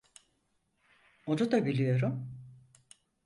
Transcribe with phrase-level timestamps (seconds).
[1.25, 2.39] Onu da biliyorum.